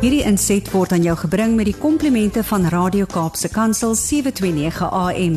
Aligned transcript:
Hierdie 0.00 0.22
inset 0.24 0.70
word 0.72 0.94
aan 0.96 1.02
jou 1.04 1.12
gebring 1.20 1.58
met 1.58 1.66
die 1.68 1.76
komplimente 1.76 2.40
van 2.48 2.62
Radio 2.72 3.04
Kaapse 3.04 3.50
Kansel 3.52 3.92
729 3.92 4.86
AM. 4.96 5.34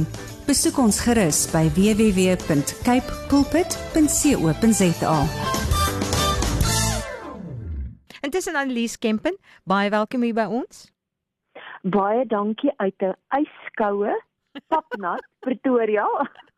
Besoek 0.47 0.77
ons 0.79 1.01
gerus 1.03 1.41
by 1.51 1.65
www.cape 1.75 3.17
pulpit.co.za. 3.27 5.17
Intussen 8.23 8.55
Annelies 8.55 8.95
Kempen, 9.03 9.35
baie 9.67 9.91
welkom 9.91 10.23
hier 10.23 10.39
by 10.39 10.47
ons. 10.47 10.87
Baie 11.83 12.23
dankie 12.31 12.71
uit 12.79 13.03
'n 13.03 13.19
yskoue 13.35 14.15
papnat 14.67 15.23
Pretoria. 15.39 16.07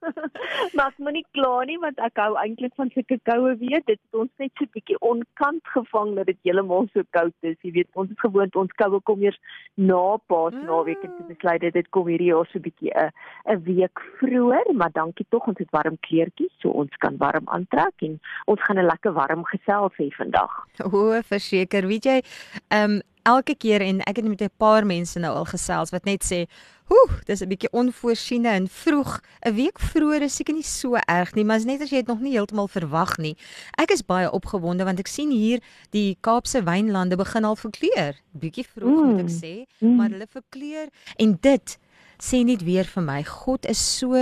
maar 0.76 0.92
ek 0.92 0.98
moet 1.02 1.16
nie 1.18 1.26
kla 1.34 1.64
nie 1.66 1.78
want 1.82 2.00
ek 2.04 2.20
hou 2.22 2.36
eintlik 2.38 2.76
van 2.80 2.92
sulke 2.94 3.18
koue 3.28 3.56
weer. 3.62 3.82
Dit 3.88 3.98
het 3.98 4.20
ons 4.20 4.32
net 4.42 4.52
so 4.58 4.66
'n 4.66 4.74
bietjie 4.76 5.00
onkant 5.00 5.64
gevang 5.74 6.16
dat 6.16 6.30
dit 6.30 6.38
heeltemal 6.44 6.88
so 6.94 7.02
koud 7.18 7.34
is. 7.42 7.58
Jy 7.62 7.72
weet, 7.80 7.90
ons 7.94 8.12
is 8.12 8.22
gewoond 8.22 8.56
ons 8.56 8.76
koue 8.82 9.00
kom 9.10 9.24
eers 9.24 9.40
na 9.76 10.18
Paasnaweek 10.30 11.04
en 11.04 11.16
dit 11.18 11.28
besluit 11.34 11.62
dit 11.62 11.74
dit 11.74 11.90
kom 11.90 12.08
hierdie 12.08 12.32
jaar 12.34 12.46
so 12.52 12.60
'n 12.60 12.68
bietjie 12.68 12.92
'n 12.94 13.12
'n 13.56 13.64
week 13.64 13.98
vroeër, 14.20 14.74
maar 14.74 14.92
dankie 14.92 15.26
tog 15.30 15.48
ons 15.48 15.58
het 15.58 15.72
warm 15.72 15.98
kleertjies 16.00 16.54
so 16.60 16.70
ons 16.70 16.94
kan 16.98 17.18
warm 17.18 17.48
aantrek 17.48 17.96
en 18.02 18.20
ons 18.46 18.62
gaan 18.62 18.78
'n 18.78 18.86
lekker 18.92 19.14
warm 19.14 19.44
gesels 19.46 19.94
hê 19.98 20.10
vandag. 20.14 20.52
O, 20.84 21.22
verseker, 21.22 21.88
weet 21.88 22.06
jy, 22.06 22.22
ehm 22.70 22.92
um, 22.92 23.02
elke 23.26 23.56
keer 23.58 23.82
en 23.82 24.02
ek 24.06 24.16
het 24.16 24.28
met 24.28 24.42
'n 24.42 24.54
paar 24.58 24.86
mense 24.86 25.20
nou 25.20 25.34
al 25.34 25.46
gesels 25.46 25.90
wat 25.90 26.06
net 26.06 26.24
sê, 26.24 26.46
"Oeh, 26.90 27.14
dis 27.26 27.42
'n 27.42 27.48
bietjie 27.50 27.72
onvoorsiene 27.72 28.50
en 28.50 28.68
vroeg. 28.68 29.22
'n 29.42 29.56
Week 29.56 29.80
vroeër 29.80 30.22
is 30.22 30.36
seker 30.36 30.54
nie 30.54 30.64
so 30.64 30.96
erg 30.96 31.34
nie, 31.36 31.44
maar 31.44 31.58
is 31.58 31.66
net 31.66 31.82
as 31.82 31.90
jy 31.90 31.98
dit 31.98 32.08
nog 32.08 32.20
nie 32.20 32.34
heeltemal 32.34 32.68
verwag 32.68 33.18
nie." 33.18 33.36
Ek 33.78 33.92
is 33.92 34.06
baie 34.06 34.32
opgewonde 34.32 34.84
want 34.84 35.00
ek 35.00 35.08
sien 35.08 35.32
hier 35.32 35.60
die 35.90 36.18
Kaapse 36.22 36.64
wynlande 36.64 37.16
begin 37.16 37.44
al 37.44 37.56
verkleur. 37.56 38.16
Bietjie 38.32 38.66
vroeg 38.66 39.02
mm. 39.02 39.06
moet 39.06 39.20
ek 39.20 39.30
sê, 39.30 39.66
mm. 39.80 39.96
maar 39.96 40.10
hulle 40.10 40.28
verkleur 40.30 40.88
en 41.18 41.38
dit 41.42 41.78
sê 42.22 42.44
net 42.46 42.64
weer 42.64 42.88
vir 42.90 43.04
my 43.04 43.22
God 43.24 43.66
is 43.66 43.80
so 43.80 44.16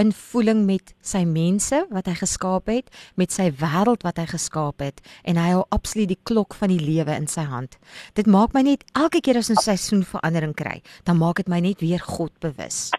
in 0.00 0.12
voeling 0.12 0.64
met 0.66 0.94
sy 1.04 1.24
mense 1.28 1.82
wat 1.90 2.08
hy 2.08 2.14
geskaap 2.16 2.70
het, 2.72 2.88
met 3.16 3.32
sy 3.32 3.50
wêreld 3.60 4.04
wat 4.06 4.18
hy 4.18 4.26
geskaap 4.30 4.80
het 4.80 5.00
en 5.28 5.36
hy 5.36 5.50
hou 5.52 5.64
absoluut 5.70 6.08
die 6.08 6.20
klok 6.24 6.56
van 6.56 6.72
die 6.72 6.80
lewe 6.80 7.14
in 7.16 7.28
sy 7.28 7.44
hand. 7.48 7.76
Dit 8.14 8.30
maak 8.30 8.54
my 8.56 8.64
net 8.66 8.84
elke 8.94 9.20
keer 9.20 9.40
as 9.40 9.52
ons 9.52 9.64
seisoenverandering 9.68 10.56
kry, 10.56 10.80
dan 11.04 11.20
maak 11.20 11.42
dit 11.42 11.48
my 11.52 11.60
net 11.60 11.80
weer 11.84 12.00
God 12.00 12.32
bewus. 12.40 12.90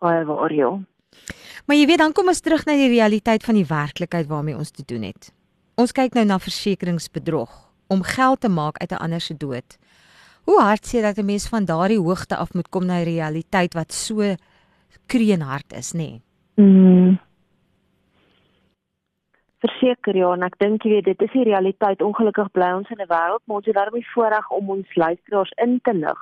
Baie 0.00 0.24
waar 0.28 0.52
jy. 0.52 0.70
Maar 1.66 1.76
jy 1.76 1.86
weet 1.90 2.02
dan 2.02 2.12
kom 2.14 2.28
ons 2.30 2.40
terug 2.44 2.66
na 2.66 2.76
die 2.78 2.92
realiteit 2.92 3.44
van 3.44 3.56
die 3.58 3.66
werklikheid 3.66 4.28
waarmee 4.30 4.56
ons 4.56 4.70
te 4.70 4.84
doen 4.86 5.08
het. 5.08 5.32
Ons 5.76 5.92
kyk 5.92 6.14
nou 6.16 6.24
na 6.24 6.38
versekeringsbedrog 6.40 7.52
om 7.92 8.02
geld 8.02 8.40
te 8.40 8.48
maak 8.48 8.78
uit 8.78 8.92
'n 8.92 9.02
ander 9.02 9.20
se 9.20 9.36
dood. 9.36 9.76
Hoe 10.46 10.60
hartseer 10.60 11.02
dat 11.02 11.18
'n 11.18 11.24
mens 11.24 11.48
van 11.48 11.64
daardie 11.64 12.00
hoogte 12.00 12.36
af 12.36 12.54
moet 12.54 12.68
kom 12.68 12.86
na 12.86 12.98
'n 12.98 13.04
realiteit 13.04 13.74
wat 13.74 13.92
so 13.92 14.34
kreenhard 15.06 15.72
is, 15.72 15.92
nê? 15.92 15.98
Nee? 15.98 16.22
Mm. 16.54 17.18
Verseker 19.58 20.16
ja, 20.16 20.32
en 20.32 20.42
ek 20.42 20.58
dink 20.58 20.82
jy 20.82 20.90
weet 20.90 21.04
dit 21.04 21.22
is 21.22 21.32
die 21.32 21.44
realiteit. 21.44 22.02
Ongelukkig 22.02 22.50
bly 22.52 22.70
ons 22.72 22.90
in 22.90 23.00
'n 23.00 23.12
wêreld 23.14 23.42
waar 23.44 23.56
ons 23.56 23.66
daarmee 23.66 24.06
voorreg 24.14 24.50
om 24.50 24.70
ons 24.70 24.94
luisteraars 24.94 25.52
in 25.64 25.80
te 25.82 25.94
lig 25.94 26.20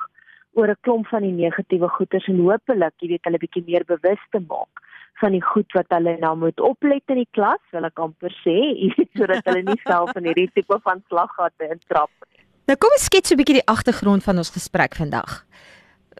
oor 0.52 0.68
'n 0.68 0.80
klomp 0.80 1.06
van 1.06 1.22
die 1.22 1.32
negatiewe 1.32 1.88
goeters 1.88 2.26
en 2.26 2.38
hopelik, 2.38 2.94
jy 2.98 3.08
weet, 3.08 3.24
hulle 3.24 3.38
bietjie 3.38 3.64
meer 3.66 3.84
bewus 3.84 4.22
te 4.30 4.40
maak 4.48 4.82
van 5.20 5.32
die 5.32 5.42
goed 5.42 5.72
wat 5.72 5.86
hulle 5.94 6.16
nou 6.18 6.36
moet 6.36 6.60
oplet 6.60 7.02
in 7.06 7.20
die 7.22 7.30
klas, 7.30 7.62
wil 7.70 7.84
ek 7.84 7.98
amper 7.98 8.34
sê, 8.42 8.56
sodat 9.18 9.46
hulle 9.46 9.62
nie 9.62 9.80
self 9.86 10.14
in 10.18 10.24
hierdie 10.24 10.50
tipe 10.54 10.78
van 10.82 11.02
slaggate 11.08 11.70
intrap 11.70 12.10
nie. 12.30 12.33
Nou 12.64 12.78
kom 12.80 12.94
ons 12.96 13.04
skets 13.04 13.30
'n 13.30 13.36
bietjie 13.36 13.60
die 13.60 13.68
agtergrond 13.68 14.22
van 14.24 14.38
ons 14.40 14.48
gesprek 14.48 14.94
vandag. 14.96 15.44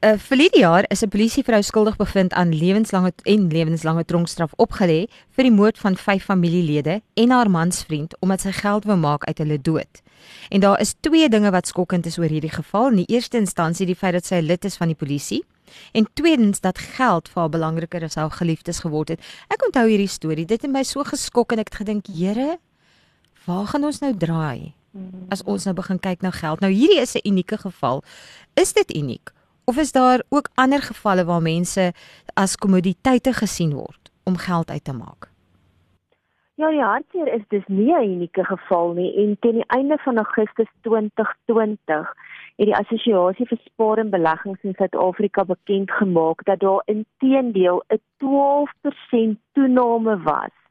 Uh 0.05 0.19
vir 0.19 0.37
die 0.37 0.61
jaar 0.61 0.85
is 0.91 1.03
'n 1.03 1.09
polisievrou 1.09 1.63
skuldig 1.63 1.97
bevind 1.97 2.33
aan 2.33 2.53
lewenslange 2.53 3.13
en 3.25 3.49
lewenslange 3.49 4.05
tronkstraf 4.05 4.53
opgelê 4.59 5.09
vir 5.31 5.45
die 5.45 5.51
moord 5.51 5.79
van 5.79 5.97
vyf 5.97 6.25
familielede 6.25 7.01
en 7.15 7.31
haar 7.31 7.51
mansvriend 7.51 8.13
omdat 8.21 8.41
sy 8.41 8.53
geld 8.53 8.85
wou 8.85 8.97
maak 8.97 9.25
uit 9.25 9.39
hulle 9.39 9.59
dood. 9.59 10.03
En 10.51 10.61
daar 10.61 10.81
is 10.81 10.95
twee 11.01 11.29
dinge 11.29 11.51
wat 11.51 11.67
skokkend 11.67 12.07
is 12.07 12.19
oor 12.19 12.29
hierdie 12.29 12.53
geval. 12.53 12.91
In 12.91 12.97
die 12.97 13.15
eerste 13.15 13.39
instansie 13.39 13.87
die 13.87 13.97
feit 13.97 14.13
dat 14.13 14.27
sy 14.27 14.35
'n 14.35 14.47
lid 14.47 14.65
is 14.65 14.77
van 14.77 14.89
die 14.89 14.97
polisie 14.97 15.45
en 15.93 16.07
tweedens 16.13 16.61
dat 16.61 16.79
geld 16.79 17.29
vir 17.29 17.41
haar 17.41 17.51
belangriker 17.51 18.03
as 18.05 18.15
haar 18.15 18.31
geliefdes 18.31 18.81
geword 18.81 19.09
het. 19.09 19.21
Ek 19.49 19.65
onthou 19.65 19.89
hierdie 19.89 20.09
storie. 20.09 20.45
Dit 20.45 20.63
het 20.63 20.71
my 20.71 20.83
so 20.83 21.03
geskok 21.05 21.53
en 21.53 21.59
ek 21.59 21.73
het 21.73 21.77
gedink, 21.77 22.07
"Here, 22.07 22.59
waar 23.47 23.67
gaan 23.67 23.85
ons 23.85 24.01
nou 24.01 24.17
draai?" 24.17 24.75
As 25.29 25.43
ons 25.43 25.65
nou 25.65 25.75
begin 25.75 25.99
kyk 25.99 26.23
na 26.23 26.31
geld. 26.31 26.61
Nou 26.61 26.73
hierdie 26.73 27.01
is 27.01 27.15
'n 27.15 27.29
unieke 27.29 27.59
geval. 27.59 28.03
Is 28.55 28.73
dit 28.73 28.97
uniek 28.97 29.31
of 29.65 29.77
is 29.77 29.93
daar 29.93 30.23
ook 30.29 30.49
ander 30.55 30.83
gevalle 30.83 31.25
waar 31.25 31.43
mense 31.43 31.93
as 32.35 32.57
kommoditeite 32.57 33.33
gesien 33.33 33.73
word 33.73 34.11
om 34.25 34.37
geld 34.37 34.71
uit 34.71 34.85
te 34.85 34.93
maak? 34.93 35.33
Ja, 36.55 36.71
die 36.71 36.83
hartseer 36.83 37.33
is 37.35 37.43
dis 37.49 37.67
nie 37.67 37.93
'n 37.93 38.11
unieke 38.11 38.45
geval 38.45 38.93
nie 38.93 39.17
en 39.17 39.37
teen 39.41 39.55
die 39.55 39.67
einde 39.67 39.99
van 39.99 40.17
Augustus 40.17 40.69
2020 40.81 42.15
het 42.57 42.67
die 42.67 42.77
Assosiasie 42.77 43.47
vir 43.47 43.59
Spaar 43.65 43.99
en 43.99 44.11
Beleggings 44.11 44.63
in 44.63 44.75
Suid-Afrika 44.75 45.45
bekend 45.45 45.91
gemaak 45.91 46.45
dat 46.45 46.61
daar 46.61 46.83
intedeel 46.85 47.83
'n 47.89 48.01
12% 48.19 49.39
toename 49.53 50.23
was 50.23 50.64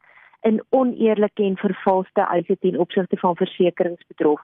in 0.43 0.61
oneerlike 0.69 1.43
en 1.43 1.57
vervalste 1.57 2.21
eise 2.21 2.57
ten 2.59 2.79
opsigte 2.79 3.17
van 3.17 3.35
versekeringsbedrog. 3.35 4.41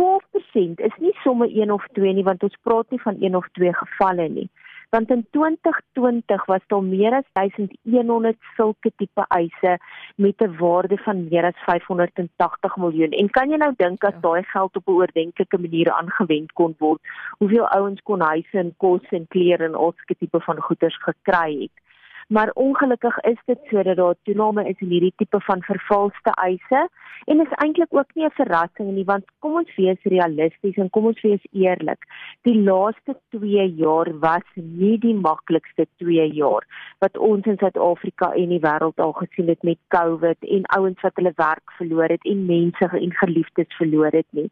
12% 0.00 0.82
is 0.88 0.96
nie 0.98 1.14
sommer 1.22 1.48
1 1.48 1.70
of 1.70 1.86
2 1.92 2.12
nie 2.12 2.24
want 2.24 2.42
ons 2.42 2.58
praat 2.62 2.90
nie 2.90 3.02
van 3.02 3.20
1 3.20 3.34
of 3.34 3.46
2 3.58 3.74
gevalle 3.82 4.28
nie. 4.28 4.48
Want 4.90 5.10
in 5.10 5.26
2020 5.30 6.44
was 6.46 6.60
daar 6.66 6.82
meer 6.82 7.12
as 7.12 7.24
1100 7.32 8.36
sulke 8.56 8.92
tipe 8.96 9.24
eise 9.28 9.78
met 10.16 10.40
'n 10.42 10.56
waarde 10.56 10.96
van 10.96 11.28
meer 11.28 11.44
as 11.44 11.58
580 11.66 12.76
miljoen. 12.76 13.10
En 13.10 13.30
kan 13.30 13.50
jy 13.50 13.56
nou 13.56 13.72
dink 13.76 14.04
as 14.04 14.14
ja. 14.14 14.20
daai 14.20 14.42
geld 14.42 14.76
op 14.76 14.86
'n 14.88 14.90
oordentlike 14.90 15.58
manier 15.58 15.92
aangewend 15.92 16.52
kon 16.52 16.74
word, 16.78 17.00
hoeveel 17.38 17.68
ouens 17.68 18.00
kon 18.02 18.20
huise 18.20 18.58
en 18.58 18.74
kos 18.76 19.04
en 19.10 19.26
klere 19.28 19.64
en 19.64 19.74
al 19.74 19.92
sulke 19.96 20.14
tipe 20.18 20.40
van 20.40 20.60
goederes 20.60 20.96
gekry 20.96 21.60
het? 21.60 21.87
Maar 22.28 22.50
ongelukkig 22.54 23.18
is 23.18 23.38
dit 23.44 23.58
sodat 23.70 23.96
daar 23.96 24.14
toename 24.22 24.68
is 24.68 24.80
in 24.84 24.88
hierdie 24.88 25.12
tipe 25.16 25.40
van 25.40 25.62
vervalste 25.62 26.32
eise 26.44 26.88
en 27.24 27.40
is 27.40 27.54
eintlik 27.64 27.94
ook 27.98 28.14
nie 28.14 28.24
'n 28.24 28.38
verrassing 28.40 28.90
nie 28.92 29.04
want 29.04 29.24
kom 29.38 29.54
ons 29.60 29.74
wees 29.76 30.02
realisties 30.02 30.76
en 30.76 30.90
kom 30.90 31.06
ons 31.06 31.20
wees 31.20 31.44
eerlik 31.52 32.04
die 32.42 32.58
laaste 32.68 33.16
2 33.36 33.66
jaar 33.84 34.12
was 34.26 34.48
nie 34.54 34.98
die 34.98 35.14
maklikste 35.14 35.86
2 35.96 36.28
jaar 36.40 36.66
wat 36.98 37.18
ons 37.18 37.46
in 37.46 37.58
Suid-Afrika 37.58 38.32
en 38.32 38.48
die 38.48 38.64
wêreld 38.68 39.00
al 39.00 39.12
gesien 39.12 39.48
het 39.48 39.62
met 39.62 39.78
COVID 39.88 40.48
en 40.56 40.70
ouens 40.78 41.00
wat 41.00 41.14
hulle 41.14 41.32
werk 41.36 41.76
verloor 41.80 42.08
het 42.08 42.24
en 42.24 42.46
mense 42.46 42.88
en 43.00 43.12
geliefdes 43.12 43.76
verloor 43.80 44.12
het 44.12 44.26
nie. 44.30 44.50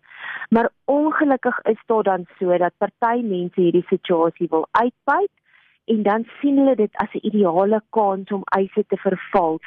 Maar 0.51 0.71
ongelukkig 0.85 1.59
is 1.73 1.83
daar 1.87 2.03
dan 2.03 2.27
so 2.39 2.59
dat 2.59 2.79
party 2.79 3.21
mense 3.23 3.61
hierdie 3.61 3.87
situasie 3.89 4.47
wil 4.51 4.69
uitbuit 4.71 5.31
en 5.87 6.03
dan 6.03 6.25
sien 6.41 6.59
hulle 6.59 6.75
dit 6.75 6.97
as 7.03 7.13
'n 7.15 7.27
ideale 7.31 7.81
kans 7.91 8.31
om 8.31 8.43
eise 8.45 8.85
te 8.87 8.97
vervals. 8.97 9.67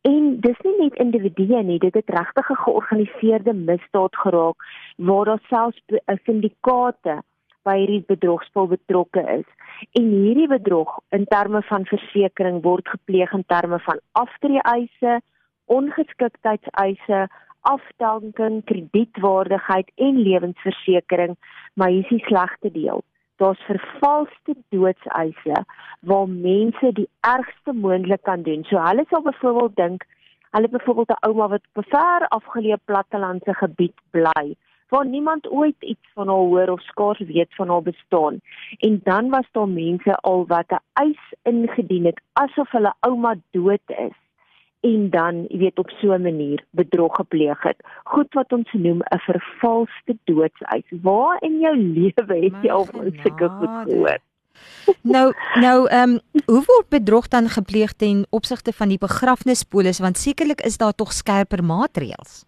En 0.00 0.40
dis 0.40 0.60
nie 0.66 0.78
net 0.78 0.94
individue 0.94 1.62
nie, 1.62 1.78
dit 1.78 1.94
het 1.94 2.10
regtig 2.10 2.50
'n 2.50 2.62
georganiseerde 2.64 3.52
misdaad 3.52 4.16
geraak 4.16 4.56
waar 4.96 5.24
daar 5.24 5.44
selfs 5.48 5.82
'n 5.88 6.20
syndikaate 6.24 7.22
by 7.62 7.76
hierdie 7.78 8.04
bedrogspel 8.06 8.66
betrokke 8.66 9.22
is. 9.38 9.48
En 9.92 10.08
hierdie 10.08 10.48
bedrog 10.48 10.98
in 11.08 11.24
terme 11.24 11.62
van 11.62 11.84
versekerings 11.84 12.62
word 12.62 12.88
gepleeg 12.88 13.32
in 13.32 13.44
terme 13.46 13.78
van 13.78 14.00
aftreeeise, 14.12 15.20
ongeskiktheidseise, 15.64 17.28
afdanking, 17.60 18.64
kredietwaardigheid 18.64 19.92
en 19.94 20.18
lewensversekering, 20.18 21.36
maar 21.74 21.88
hier 21.88 22.02
is 22.02 22.08
die 22.08 22.24
slegste 22.26 22.70
deel 22.70 23.02
daar's 23.42 23.68
vervalste 23.68 24.54
doodseise 24.74 25.64
waar 26.00 26.28
mense 26.28 26.92
die 26.98 27.08
ergste 27.20 27.72
moontlik 27.84 28.22
kan 28.28 28.42
doen. 28.48 28.64
So 28.70 28.82
hulle 28.88 29.04
sal 29.10 29.22
byvoorbeeld 29.26 29.76
dink, 29.76 30.06
hulle 30.54 30.68
byvoorbeeld 30.68 31.14
'n 31.14 31.26
ouma 31.28 31.48
wat 31.54 31.64
op 31.72 31.84
'n 31.84 31.90
ver 31.94 32.28
afgeleë 32.38 32.84
plattelandse 32.84 33.54
gebied 33.62 33.96
bly 34.10 34.54
waar 34.92 35.06
niemand 35.06 35.50
ooit 35.50 35.80
iets 35.80 36.08
van 36.14 36.28
haar 36.28 36.46
hoor 36.52 36.68
of 36.68 36.80
skaars 36.80 37.18
weet 37.18 37.54
van 37.54 37.68
haar 37.68 37.82
bestaan. 37.82 38.40
En 38.78 39.00
dan 39.04 39.30
was 39.30 39.48
daar 39.52 39.68
mense 39.68 40.14
al 40.16 40.44
wat 40.46 40.70
'n 40.70 40.84
eis 40.92 41.22
ingedien 41.42 42.04
het 42.04 42.20
asof 42.32 42.70
hulle 42.70 42.94
ouma 43.00 43.34
dood 43.50 43.86
is 43.86 44.21
en 44.82 45.10
dan, 45.10 45.44
jy 45.48 45.58
weet, 45.58 45.78
op 45.78 45.90
so 46.00 46.12
'n 46.14 46.22
manier 46.22 46.64
bedrog 46.70 47.14
gepleeg 47.16 47.62
het. 47.62 47.78
Goed 48.04 48.34
wat 48.34 48.52
ons 48.52 48.72
noem 48.72 49.00
'n 49.00 49.18
vervalste 49.18 50.16
doodseis. 50.24 50.88
Waar 51.02 51.36
in 51.40 51.58
jou 51.60 51.76
lewe 51.98 52.36
het 52.44 52.56
jy 52.62 52.70
al 52.70 52.84
van 52.84 53.12
sulke 53.22 53.48
goed 53.48 53.76
gehoor? 53.86 54.18
nou 55.02 55.32
nou 55.60 55.88
ehm 55.88 56.10
um, 56.10 56.20
hoe 56.46 56.62
word 56.66 56.88
bedrog 56.88 57.28
dan 57.28 57.48
gepleeg 57.48 57.92
ten 57.92 58.26
opsigte 58.30 58.72
van 58.72 58.88
die 58.88 58.98
begrafnispolis 58.98 59.98
want 59.98 60.18
sekerlik 60.18 60.60
is 60.60 60.76
daar 60.76 60.94
tog 60.94 61.12
skerper 61.12 61.64
maatreëls. 61.64 62.44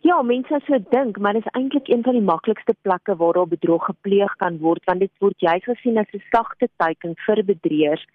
Ja, 0.00 0.22
mense 0.22 0.60
sou 0.66 0.84
dink, 0.90 1.18
maar 1.18 1.32
dit 1.32 1.46
is 1.46 1.52
eintlik 1.52 1.88
een 1.88 2.02
van 2.02 2.12
die 2.12 2.22
maklikste 2.22 2.74
plekke 2.82 3.16
waar 3.16 3.32
daar 3.32 3.48
bedrog 3.48 3.84
gepleeg 3.84 4.36
kan 4.36 4.58
word 4.58 4.84
want 4.84 5.00
dit 5.00 5.12
word 5.18 5.34
juis 5.38 5.64
gesien 5.64 5.98
as 5.98 6.12
'n 6.12 6.22
sagte 6.30 6.68
teiken 6.76 7.14
vir 7.26 7.44
bedrieërs 7.44 8.06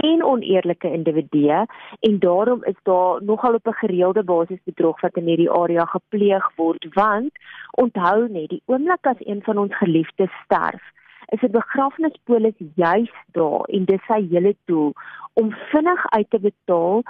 en 0.00 0.24
oneerlike 0.24 0.92
individue 0.92 1.66
en 2.00 2.18
daarom 2.18 2.64
is 2.64 2.78
daar 2.82 3.22
nogal 3.22 3.54
op 3.54 3.66
'n 3.66 3.80
gereelde 3.82 4.24
basis 4.24 4.58
bedrog 4.64 5.00
wat 5.00 5.16
in 5.16 5.26
hierdie 5.26 5.50
area 5.50 5.84
gepleeg 5.84 6.50
word 6.56 6.86
want 6.94 7.30
onthou 7.70 8.28
net 8.28 8.48
die 8.48 8.62
oomblik 8.64 9.06
as 9.06 9.16
een 9.18 9.42
van 9.42 9.58
ons 9.58 9.76
geliefdes 9.76 10.32
sterf 10.44 10.82
is 11.26 11.42
'n 11.42 11.50
begrafnispolis 11.50 12.58
juis 12.74 13.12
daar 13.32 13.60
en 13.60 13.84
dis 13.84 14.04
sy 14.06 14.26
hele 14.30 14.56
doel 14.64 14.92
om 15.32 15.52
vinnig 15.52 16.06
uit 16.06 16.30
te 16.30 16.40
betaal 16.40 17.02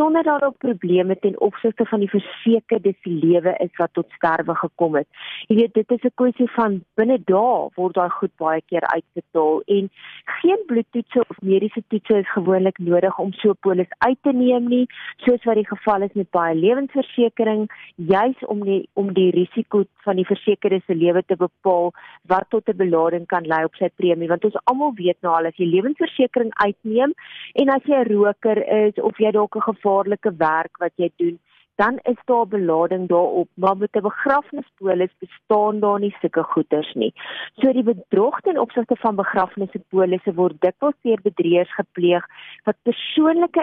sonder 0.00 0.22
dat 0.22 0.40
daar 0.40 0.52
probleme 0.52 1.18
ten 1.18 1.40
opsigte 1.40 1.84
van 1.84 1.98
die 1.98 2.08
versekerde 2.08 2.94
se 3.02 3.10
lewe 3.10 3.52
is 3.56 3.76
wat 3.76 3.92
tot 3.92 4.06
sterwe 4.16 4.54
gekom 4.54 4.94
het. 4.96 5.08
Jy 5.48 5.56
weet 5.56 5.74
dit 5.74 5.90
is 5.90 6.04
'n 6.08 6.14
kwessie 6.14 6.50
van 6.50 6.80
binne 6.94 7.18
dae 7.24 7.68
word 7.76 7.94
daai 7.94 8.08
goed 8.08 8.34
baie 8.36 8.62
keer 8.66 8.84
uitbetaal 8.96 9.62
en 9.66 9.90
geen 10.24 10.62
bloedtoetse 10.66 11.20
of 11.28 11.40
mediese 11.42 11.82
toetse 11.88 12.14
is 12.18 12.32
gewoonlik 12.32 12.78
nodig 12.78 13.18
om 13.18 13.32
so 13.32 13.50
'n 13.50 13.60
polis 13.60 13.92
uit 13.98 14.18
te 14.22 14.32
neem 14.32 14.68
nie, 14.68 14.86
soos 15.16 15.44
wat 15.44 15.54
die 15.54 15.68
geval 15.74 16.02
is 16.02 16.14
met 16.14 16.30
baie 16.30 16.54
lewensversekering, 16.54 17.68
juis 17.96 18.38
om 18.46 18.64
die 18.64 18.88
om 18.92 19.12
die 19.12 19.30
risiko 19.30 19.84
van 20.04 20.16
die 20.16 20.26
versekerde 20.26 20.80
se 20.86 20.94
lewe 20.94 21.22
te 21.26 21.36
bepaal 21.36 21.92
wat 22.26 22.46
tot 22.48 22.68
'n 22.68 22.76
belading 22.76 23.26
kan 23.26 23.46
lei 23.46 23.64
op 23.64 23.74
sy 23.74 23.88
premie 23.96 24.28
want 24.28 24.44
ons 24.44 24.64
almal 24.64 24.92
weet 24.94 25.16
nou 25.20 25.34
al 25.36 25.46
as 25.46 25.56
jy 25.56 25.66
lewensversekering 25.66 26.50
uitneem 26.54 27.12
en 27.54 27.68
as 27.68 27.84
jy 27.84 28.00
'n 28.00 28.12
roker 28.12 28.58
is 28.86 28.94
of 28.94 29.18
jy 29.18 29.30
dalk 29.30 29.56
'n 29.56 29.60
gevaarlike 29.90 30.34
werk 30.38 30.78
wat 30.78 30.92
jy 30.96 31.10
doen, 31.16 31.38
dan 31.80 31.98
is 32.02 32.20
daar 32.24 32.46
belading 32.46 33.08
daarop, 33.08 33.48
maar 33.54 33.76
met 33.76 33.96
'n 33.96 34.00
begrafnispolis 34.00 35.12
bestaan 35.18 35.80
daar 35.80 35.98
nie 36.00 36.16
sulke 36.20 36.42
goeders 36.42 36.92
nie. 36.94 37.12
So 37.56 37.72
die 37.72 37.82
bedrog 37.82 38.40
ten 38.40 38.58
opsigte 38.58 38.96
van 38.96 39.14
begrafnispolisse 39.16 40.34
word 40.34 40.60
dikwels 40.60 40.94
deur 41.02 41.20
bedrieërs 41.22 41.74
gepleeg 41.74 42.24
wat 42.64 42.76
persoonlike 42.82 43.62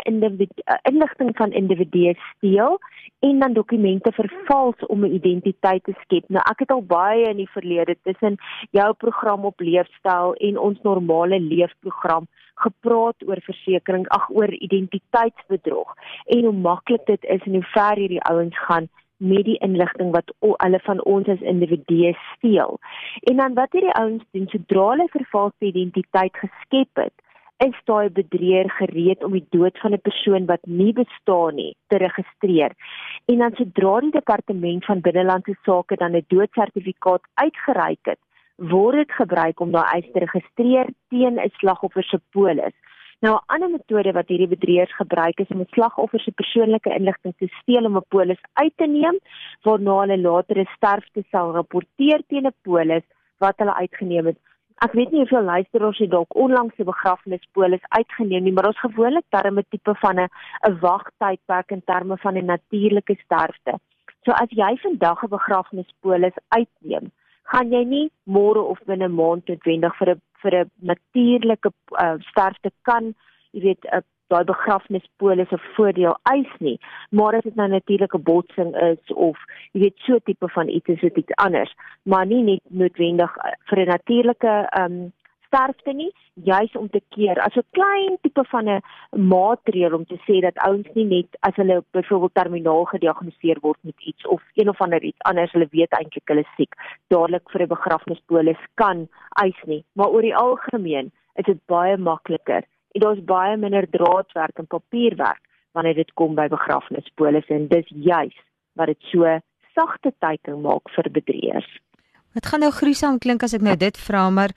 inligting 0.84 1.38
van 1.38 1.52
individue 1.52 2.16
steel 2.36 2.80
en 3.20 3.40
dan 3.40 3.54
dokumente 3.54 4.12
vervals 4.12 4.86
om 4.88 5.06
'n 5.06 5.14
identiteit 5.14 5.84
te 5.84 5.94
skep. 6.02 6.24
Nou 6.28 6.44
ek 6.50 6.60
het 6.60 6.72
al 6.72 6.84
baie 6.84 7.30
in 7.30 7.38
die 7.38 7.50
verlede 7.50 7.96
tussen 8.04 8.36
jou 8.72 8.94
program 8.94 9.46
op 9.46 9.60
leefstyl 9.60 10.34
en 10.34 10.58
ons 10.58 10.82
normale 10.82 11.40
leefprogram 11.40 12.28
gepraat 12.64 13.28
oor 13.28 13.42
versekerings, 13.46 14.10
ag 14.10 14.30
oor 14.30 14.54
identiteitsbedrog 14.54 15.94
en 16.26 16.48
hoe 16.50 16.56
maklik 16.70 17.06
dit 17.06 17.24
is 17.36 17.44
en 17.46 17.60
hoe 17.60 17.68
ver 17.74 18.02
hierdie 18.02 18.24
ouens 18.30 18.58
gaan 18.68 18.90
met 19.18 19.46
die 19.46 19.58
inligting 19.66 20.12
wat 20.14 20.34
hulle 20.40 20.80
van 20.86 21.04
ons 21.04 21.28
as 21.28 21.42
individue 21.42 22.14
steel. 22.34 22.78
En 23.30 23.42
dan 23.42 23.54
wat 23.54 23.72
hierdie 23.72 23.96
ouens 23.98 24.26
doen 24.32 24.50
sodra 24.52 24.90
hulle 24.90 25.08
vervalste 25.14 25.72
identiteit 25.72 26.38
geskep 26.44 27.02
het, 27.06 27.16
is 27.66 27.78
daai 27.90 28.10
bedrieër 28.14 28.70
gereed 28.78 29.24
om 29.26 29.34
die 29.34 29.46
dood 29.56 29.78
van 29.82 29.94
'n 29.94 30.06
persoon 30.08 30.46
wat 30.46 30.66
nie 30.66 30.94
bestaan 30.94 31.56
nie 31.56 31.76
te 31.88 31.98
registreer. 31.98 32.72
En 33.26 33.38
dan 33.38 33.56
sodra 33.56 34.00
die 34.00 34.12
departement 34.12 34.86
van 34.86 35.02
binnelandse 35.02 35.56
sake 35.66 35.96
dan 35.96 36.16
'n 36.16 36.26
doodsertifikaat 36.28 37.22
uitgereik 37.34 38.04
het, 38.04 38.20
word 38.58 38.98
dit 38.98 39.12
gebruik 39.12 39.60
om 39.60 39.72
daai 39.72 39.86
eis 39.94 40.12
te 40.14 40.20
registreer 40.20 40.88
teen 41.10 41.40
'n 41.40 41.50
slagoffer 41.60 42.04
se 42.04 42.20
polis. 42.32 42.74
Nou 43.22 43.34
'n 43.36 43.46
ander 43.54 43.70
metode 43.70 44.12
wat 44.14 44.28
hierdie 44.28 44.48
bedrieërs 44.48 44.96
gebruik 44.96 45.40
is 45.40 45.50
om 45.50 45.62
'n 45.62 45.74
slagoffer 45.74 46.20
se 46.20 46.32
persoonlike 46.32 46.90
inligting 46.90 47.34
te 47.38 47.48
steel 47.62 47.86
om 47.86 47.98
'n 47.98 48.10
polis 48.10 48.42
uit 48.54 48.74
te 48.76 48.88
neem 48.88 49.18
waarna 49.62 50.00
hulle 50.00 50.18
later 50.18 50.58
'n 50.60 50.70
sterfte 50.76 51.24
sal 51.32 51.52
rapporteer 51.52 52.22
teen 52.28 52.46
'n 52.48 52.54
polis 52.62 53.04
wat 53.38 53.58
hulle 53.58 53.76
uitgeneem 53.76 54.26
het. 54.26 54.38
Ek 54.86 54.92
weet 54.92 55.12
nie 55.12 55.20
hoeveel 55.20 55.44
luisteraars 55.44 55.98
het 55.98 56.10
dalk 56.10 56.36
onlangs 56.36 56.78
'n 56.78 56.84
begrafnispolis 56.84 57.84
uitgeneem 57.90 58.44
nie, 58.44 58.54
maar 58.54 58.68
ons 58.68 58.80
gewoonlik 58.80 59.26
terme 59.30 59.64
tipe 59.70 59.96
van 59.96 60.20
'n 60.20 60.30
'n 60.68 60.80
wagtydperk 60.80 61.72
in 61.72 61.84
terme 61.86 62.18
van 62.18 62.38
'n 62.38 62.46
natuurlike 62.46 63.16
sterfte. 63.24 63.74
So 64.24 64.32
as 64.32 64.50
jy 64.50 64.78
vandag 64.78 65.24
'n 65.24 65.30
begrafnispolis 65.30 66.38
uitneem, 66.48 67.12
gaan 67.52 67.72
jy 67.72 67.84
nie 67.86 68.08
môre 68.26 68.62
of 68.62 68.80
binne 68.86 69.08
'n 69.08 69.18
maand 69.20 69.48
noodwendig 69.48 69.96
vir 70.00 70.10
'n 70.16 70.22
vir 70.44 70.54
'n 70.60 70.72
natuurlike 70.92 71.70
uh, 72.04 72.18
sterfte 72.30 72.72
kan, 72.84 73.14
jy 73.54 73.62
weet, 73.62 73.84
'n 73.86 73.98
uh, 73.98 74.06
daai 74.30 74.44
begrafnispolis 74.44 75.52
'n 75.52 75.64
voordeel 75.76 76.16
eis 76.32 76.54
nie, 76.60 76.80
maar 77.10 77.36
as 77.36 77.44
dit 77.44 77.56
nou 77.56 77.68
natuurlike 77.68 78.18
botsing 78.18 78.76
is 78.76 79.14
of 79.14 79.38
jy 79.72 79.82
weet 79.82 79.98
so 80.06 80.20
tipe 80.20 80.48
van 80.56 80.68
iets 80.68 81.02
dit 81.02 81.18
iets 81.18 81.36
anders, 81.36 81.72
maar 82.04 82.26
nie 82.26 82.44
net 82.44 82.64
noodwendig 82.70 83.38
uh, 83.38 83.52
vir 83.70 83.80
'n 83.80 83.88
natuurlike 83.96 84.54
um, 84.80 85.14
sterfte 85.48 85.94
nie, 85.94 86.12
juis 86.46 86.76
om 86.80 86.90
te 86.90 87.02
keer 87.16 87.40
as 87.42 87.56
'n 87.56 87.66
klein 87.72 88.18
tipe 88.22 88.44
van 88.52 88.70
'n 88.70 88.82
maatreel 89.12 89.94
om 89.94 90.06
te 90.06 90.20
sê 90.28 90.42
dat 90.42 90.58
ouens 90.68 90.88
nie 90.94 91.06
net 91.06 91.38
as 91.40 91.56
hulle 91.56 91.84
byvoorbeeld 91.92 92.34
terminaal 92.34 92.86
gediagnoseer 92.86 93.60
word 93.62 93.80
met 93.82 93.96
iets 94.00 94.28
of 94.28 94.42
een 94.56 94.70
of 94.70 94.82
ander 94.82 95.04
iets 95.04 95.22
anders, 95.30 95.52
hulle 95.52 95.68
weet 95.72 95.92
eintlik 95.92 96.28
hulle 96.28 96.46
siek, 96.56 96.74
dadelik 97.08 97.50
vir 97.52 97.62
'n 97.62 97.76
begrafnispolis 97.76 98.62
kan 98.76 99.08
eis 99.44 99.62
nie, 99.66 99.84
maar 99.94 100.10
oor 100.10 100.22
die 100.22 100.36
algemeen 100.36 101.12
is 101.36 101.46
dit 101.46 101.66
baie 101.66 101.98
makliker 101.98 102.64
en 102.94 103.02
daar's 103.02 103.24
baie 103.24 103.58
minder 103.58 103.90
draadwerk 103.90 104.58
en 104.58 104.68
papierwerk 104.68 105.42
wanneer 105.72 105.96
dit 105.96 106.14
kom 106.14 106.36
by 106.36 106.48
begrafnispolisse 106.48 107.54
en 107.54 107.68
dis 107.68 107.88
juis 107.88 108.38
wat 108.74 108.88
dit 108.88 109.02
so 109.12 109.40
sagte 109.78 110.14
teiken 110.20 110.62
maak 110.62 110.90
vir 110.96 111.10
bedrieërs. 111.12 111.70
Dit 112.38 112.50
gaan 112.50 112.60
nou 112.66 112.72
gruisam 112.72 113.20
klink 113.22 113.44
as 113.44 113.54
ek 113.58 113.66
nou 113.66 113.76
dit 113.78 113.98
vra, 113.98 114.30
maar 114.30 114.54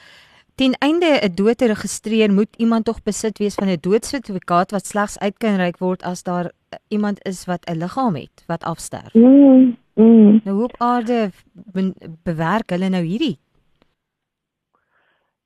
Ten 0.60 0.74
einde 0.78 1.10
'n 1.24 1.34
dood 1.34 1.58
te 1.58 1.66
registreer, 1.66 2.32
moet 2.32 2.56
iemand 2.56 2.84
tog 2.84 3.02
besit 3.02 3.38
wees 3.38 3.54
van 3.54 3.68
'n 3.68 3.80
doodsertifikaat 3.80 4.70
wat 4.70 4.86
slegs 4.86 5.18
uitkenryk 5.18 5.78
word 5.78 6.02
as 6.02 6.22
daar 6.22 6.50
iemand 6.88 7.24
is 7.24 7.44
wat 7.44 7.62
'n 7.64 7.78
liggaam 7.82 8.14
het 8.14 8.44
wat 8.46 8.64
afsterf. 8.64 9.14
Mm, 9.14 9.76
mm. 9.94 10.40
Nou 10.44 10.56
hoe 10.56 10.64
op 10.64 10.74
aarde 10.78 11.30
be 11.52 11.92
bewerk 12.22 12.70
hulle 12.70 12.88
nou 12.88 13.02
hierdie? 13.02 13.38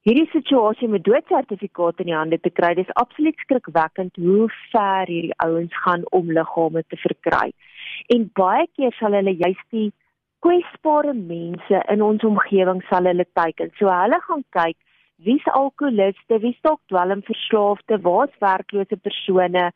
Hierdie 0.01 0.29
situasie 0.31 0.89
met 0.89 1.05
doodsertifikaat 1.05 1.99
in 1.99 2.07
die 2.07 2.21
hande 2.23 2.41
te 2.41 2.51
kry, 2.51 2.75
dis 2.75 2.93
absoluut 2.93 3.37
skrikwekkend 3.37 4.17
hoe 4.17 4.51
ver 4.71 5.07
hierdie 5.07 5.37
ouens 5.37 5.83
gaan 5.85 6.03
om 6.11 6.33
liggame 6.33 6.85
te 6.89 6.97
verkry. 6.97 7.53
En 8.07 8.31
baie 8.33 8.67
keer 8.77 8.93
sal 8.93 9.13
hulle 9.13 9.37
juist 9.37 9.69
die 9.71 9.93
kwesbare 10.39 11.15
mense 11.15 11.85
in 11.89 12.03
ons 12.03 12.25
omgewing 12.25 12.83
sal 12.83 13.05
hulle 13.05 13.27
teiken. 13.33 13.71
So 13.79 13.87
hulle 13.87 14.21
gaan 14.21 14.45
kyk 14.51 14.77
wie's 15.25 15.47
alkoholiste, 15.53 16.41
wie's 16.43 16.61
dalk 16.63 16.81
dwelmverslaafde, 16.93 18.01
waar's 18.07 18.35
werklose 18.41 18.97
persone? 18.97 19.71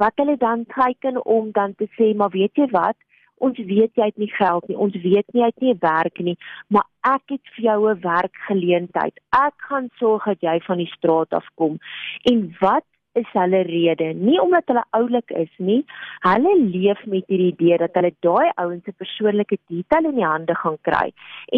Wat 0.00 0.12
hulle 0.16 0.36
dan 0.36 0.64
teken 0.66 1.24
om 1.24 1.50
dan 1.52 1.74
te 1.74 1.88
sê 1.98 2.14
maar 2.16 2.32
weet 2.34 2.56
jy 2.56 2.68
wat? 2.70 2.96
Ons 3.42 3.58
weet 3.58 3.98
jy 3.98 4.06
het 4.06 4.18
nie 4.22 4.30
geld 4.30 4.68
nie. 4.70 4.78
Ons 4.78 4.94
weet 5.02 5.26
nie 5.34 5.42
jy 5.42 5.50
het 5.50 5.64
nie 5.64 5.74
werk 5.82 6.22
nie. 6.22 6.36
Maar 6.70 6.86
ek 7.14 7.34
het 7.34 7.54
vir 7.56 7.64
jou 7.64 7.78
'n 7.90 8.00
werkgeleentheid. 8.00 9.18
Ek 9.34 9.56
gaan 9.68 9.88
sorg 9.98 10.24
dat 10.24 10.40
jy 10.40 10.60
van 10.60 10.78
die 10.78 10.92
straat 10.96 11.32
af 11.32 11.46
kom. 11.54 11.78
En 12.22 12.54
wat 12.60 12.86
is 13.20 13.28
hulle 13.36 13.62
rede 13.68 14.08
nie 14.18 14.38
omdat 14.40 14.70
hulle 14.72 14.84
oulik 14.98 15.32
is 15.42 15.50
nie 15.58 15.80
hulle 16.26 16.54
leef 16.60 17.00
met 17.14 17.26
hierdie 17.32 17.50
idee 17.52 17.78
dat 17.82 17.98
hulle 17.98 18.12
daai 18.26 18.52
ouens 18.64 18.84
se 18.84 18.94
persoonlike 19.04 19.58
detail 19.72 20.08
in 20.10 20.20
die 20.20 20.28
hande 20.28 20.56
gaan 20.62 20.78
kry 20.88 21.08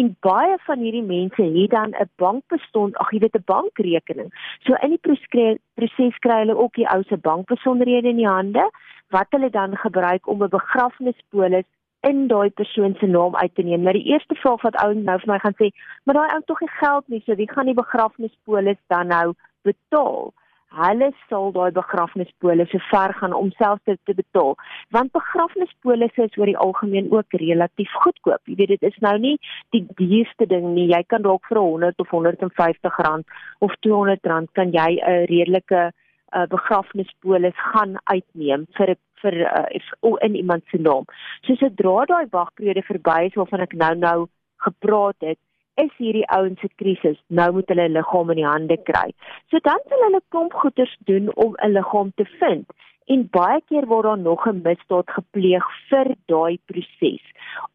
en 0.01 0.11
baie 0.27 0.57
van 0.65 0.83
hierdie 0.85 1.05
mense 1.11 1.47
het 1.57 1.71
dan 1.75 1.95
'n 1.99 2.09
bankbestond 2.23 2.97
ag 3.03 3.13
jy 3.13 3.19
weet 3.25 3.39
'n 3.39 3.49
bankrekening 3.53 4.29
so 4.65 4.75
in 4.81 4.95
die 4.95 5.03
proses 5.05 6.19
kry 6.27 6.39
hulle 6.43 6.57
ook 6.57 6.75
die 6.75 6.89
ou 6.95 7.01
se 7.03 7.17
bankbesonderhede 7.17 8.09
in 8.09 8.21
die 8.23 8.33
hande 8.37 8.69
wat 9.09 9.27
hulle 9.29 9.49
dan 9.49 9.77
gebruik 9.77 10.27
om 10.27 10.43
'n 10.43 10.55
begrafnispolis 10.59 11.67
in 12.09 12.27
daai 12.27 12.49
persoon 12.49 12.95
se 12.99 13.05
naam 13.05 13.35
uit 13.35 13.55
te 13.55 13.61
neem. 13.61 13.81
Nou 13.81 13.93
die 13.97 14.11
eerste 14.13 14.35
vraag 14.35 14.61
wat 14.61 14.75
ouens 14.83 15.03
nou 15.03 15.17
vir 15.19 15.31
my 15.33 15.39
gaan 15.39 15.57
sê, 15.61 15.69
maar 16.03 16.15
daai 16.15 16.33
ou 16.35 16.41
tog 16.45 16.61
nie 16.61 16.73
geld 16.79 17.07
nie, 17.07 17.21
so 17.25 17.35
wie 17.39 17.49
gaan 17.51 17.65
die 17.71 17.81
begrafnispolis 17.81 18.81
dan 18.93 19.07
nou 19.13 19.33
betaal? 19.61 20.33
Hulle 20.75 21.11
sal 21.29 21.51
daai 21.55 21.71
begrafnispolisse 21.71 22.79
ver 22.89 23.13
gaan 23.19 23.33
om 23.33 23.51
self 23.57 23.79
te, 23.83 23.97
te 24.03 24.13
betaal. 24.13 24.55
Want 24.89 25.11
begrafnispolisse 25.15 26.27
is 26.27 26.37
oor 26.37 26.51
die 26.51 26.57
algemeen 26.57 27.11
ook 27.11 27.37
relatief 27.41 27.91
goedkoop. 28.03 28.41
Jy 28.45 28.55
weet 28.55 28.73
dit 28.75 28.87
is 28.91 28.97
nou 29.05 29.17
nie 29.19 29.35
die 29.75 29.85
duurste 29.99 30.47
ding 30.51 30.73
nie. 30.73 30.89
Jy 30.91 31.03
kan 31.07 31.23
dalk 31.23 31.45
vir 31.49 31.61
100 31.61 31.99
of 31.99 32.09
150 32.11 32.99
rand 33.07 33.37
of 33.59 33.75
200 33.87 34.25
rand 34.31 34.51
kan 34.53 34.71
jy 34.71 34.99
'n 34.99 35.25
redelike 35.31 35.91
uh, 36.35 36.45
begrafnispolis 36.51 37.55
gaan 37.71 37.97
uitneem 38.03 38.67
vir 38.77 38.95
vir 39.21 39.35
uh, 39.47 40.15
in 40.27 40.35
iemand 40.35 40.63
se 40.69 40.77
naam. 40.77 41.05
So 41.45 41.55
sodra 41.55 42.05
daai 42.05 42.27
wagperiode 42.31 42.83
verby 42.83 43.25
is 43.29 43.37
waarvan 43.39 43.61
ek 43.61 43.73
nou 43.73 43.93
nou 43.95 44.27
gepraat 44.65 45.15
het 45.19 45.39
is 45.83 45.91
hierdie 45.97 46.25
ouens 46.37 46.59
se 46.59 46.69
krisis. 46.81 47.17
Nou 47.27 47.51
moet 47.53 47.69
hulle 47.71 47.87
'n 47.87 47.97
liggaam 47.97 48.29
in 48.29 48.41
die 48.41 48.47
hande 48.47 48.77
kry. 48.89 49.09
So 49.49 49.59
dan 49.59 49.79
sal 49.89 50.03
hulle 50.07 50.21
klomp 50.29 50.53
goeders 50.53 50.95
doen 51.09 51.31
om 51.35 51.55
'n 51.55 51.71
liggaam 51.71 52.11
te 52.15 52.25
vind. 52.39 52.65
En 53.05 53.27
baie 53.31 53.61
keer 53.69 53.85
word 53.85 54.03
daar 54.03 54.17
nog 54.17 54.47
'n 54.47 54.61
misdaad 54.63 55.09
gepleeg 55.09 55.65
vir 55.89 56.15
daai 56.25 56.59
proses. 56.65 57.25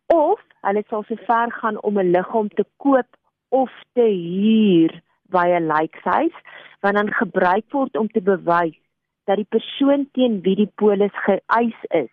Of 0.07 0.41
hulle 0.61 0.85
sal 0.89 1.03
sover 1.03 1.53
gaan 1.53 1.83
om 1.83 1.99
'n 1.99 2.11
liggaam 2.11 2.49
te 2.49 2.65
koop 2.77 3.11
of 3.49 3.71
te 3.93 4.09
huur 4.09 5.01
by 5.31 5.47
'n 5.47 5.67
lijkhuis 5.67 6.35
wat 6.81 6.95
dan 6.95 7.13
gebruik 7.13 7.67
word 7.71 7.97
om 7.97 8.09
te 8.09 8.21
bewys 8.21 8.79
dat 9.25 9.37
die 9.37 9.49
persoon 9.49 10.09
teen 10.13 10.41
wie 10.41 10.57
die 10.57 10.73
polis 10.75 11.15
geëis 11.27 11.81
is 11.89 12.13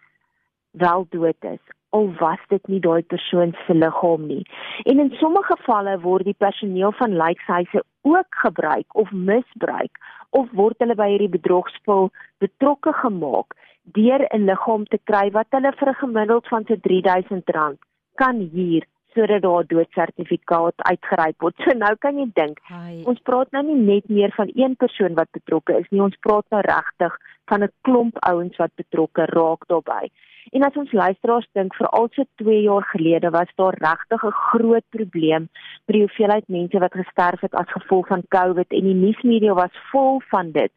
wel 0.72 1.08
dood 1.10 1.44
is 1.54 1.64
al 1.90 2.10
was 2.20 2.40
dit 2.48 2.68
nie 2.68 2.80
daai 2.80 3.02
persoon 3.04 3.54
se 3.66 3.74
liggaam 3.74 4.28
nie. 4.28 4.44
En 4.86 5.00
in 5.00 5.12
sommige 5.20 5.56
gevalle 5.56 6.00
word 6.00 6.26
die 6.26 6.38
personeel 6.38 6.92
van 6.92 7.16
lijkhuise 7.16 7.84
ook 8.02 8.42
gebruik 8.44 8.96
of 8.96 9.12
misbruik 9.12 9.98
of 10.30 10.52
word 10.52 10.80
hulle 10.84 10.96
by 10.96 11.10
hierdie 11.14 11.36
bedrogspel 11.38 12.12
betrokke 12.44 12.94
gemaak 13.04 13.56
deur 13.96 14.28
'n 14.30 14.46
liggaam 14.46 14.86
te 14.86 15.00
kry 15.04 15.32
wat 15.32 15.48
hulle 15.56 15.72
vir 15.80 15.90
'n 15.90 16.02
gemiddeld 16.04 16.48
van 16.48 16.66
so 16.68 16.76
R3000 16.76 17.78
kan 18.16 18.50
huur 18.54 18.84
sodat 19.14 19.42
daar 19.42 19.64
'n 19.64 19.72
doodsertifikaat 19.74 20.74
uitgereik 20.92 21.42
word. 21.42 21.56
So 21.64 21.78
nou 21.78 21.96
kan 21.96 22.18
jy 22.18 22.30
dink, 22.34 22.60
ons 23.04 23.20
praat 23.20 23.52
nou 23.52 23.64
nie 23.64 23.82
net 23.94 24.10
meer 24.10 24.32
van 24.32 24.50
een 24.54 24.76
persoon 24.76 25.14
wat 25.14 25.32
betrokke 25.32 25.78
is 25.80 25.90
nie, 25.90 26.02
ons 26.02 26.18
praat 26.20 26.46
nou 26.50 26.62
regtig 26.62 27.18
van 27.50 27.64
'n 27.64 27.72
klomp 27.82 28.16
ouens 28.20 28.56
wat 28.58 28.72
betrokke 28.76 29.26
raak 29.26 29.68
daarbey. 29.68 30.12
En 30.52 30.64
as 30.64 30.76
ons 30.80 30.92
luisteraars 30.92 31.48
dink 31.58 31.76
veral 31.76 32.08
so 32.16 32.24
2 32.42 32.62
jaar 32.62 32.86
gelede 32.92 33.30
was 33.30 33.52
daar 33.56 33.76
regtig 33.84 34.24
'n 34.24 34.40
groot 34.50 34.86
probleem 34.90 35.50
by 35.86 35.94
die 35.94 36.06
hoeveelheid 36.06 36.48
mense 36.48 36.80
wat 36.80 36.94
gesterf 36.94 37.42
het 37.42 37.54
as 37.54 37.76
gevolg 37.78 38.08
van 38.08 38.24
COVID 38.28 38.70
en 38.72 38.84
die 38.84 39.00
nuusmedia 39.06 39.54
was 39.54 39.76
vol 39.92 40.22
van 40.30 40.52
dit. 40.52 40.72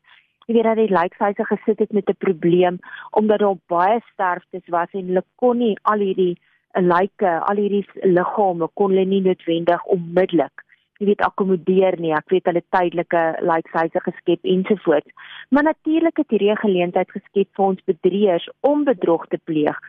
Jy 0.47 0.55
weet 0.55 0.65
dat 0.65 0.77
die 0.77 0.97
lijkhuise 0.99 1.45
gesit 1.45 1.79
het 1.79 1.93
met 1.93 2.09
'n 2.09 2.19
probleem 2.19 2.79
omdat 3.11 3.39
daar 3.39 3.59
baie 3.67 4.01
sterftes 4.13 4.67
was 4.67 4.91
en 4.93 5.07
hulle 5.07 5.25
kon 5.35 5.59
nie 5.59 5.79
al 5.83 5.99
hierdie 5.99 6.37
lyke, 6.75 7.41
al 7.41 7.57
hierdie 7.57 7.87
liggame 8.03 8.69
kon 8.75 8.91
hulle 8.91 9.05
nie 9.05 9.21
noodwendig 9.21 9.85
onmiddellik 9.85 10.65
jy 11.01 11.09
weet 11.09 11.25
akkommodeer 11.25 11.97
nie. 12.01 12.13
Ek 12.13 12.29
weet 12.33 12.47
hulle 12.51 12.63
tydelike 12.77 13.23
lijkhuise 13.41 14.05
geskep 14.05 14.45
ensovoorts. 14.45 15.11
Maar 15.49 15.71
natuurlik 15.73 16.21
het 16.21 16.31
hierdie 16.31 16.57
geleentheid 16.61 17.11
geskep 17.11 17.49
vir 17.57 17.65
ons 17.65 17.89
bedrieërs 17.89 18.49
om 18.61 18.85
bedrog 18.85 19.27
te 19.33 19.41
pleeg 19.45 19.81